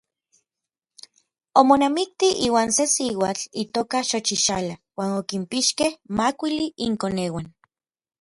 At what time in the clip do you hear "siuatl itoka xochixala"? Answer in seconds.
2.93-4.75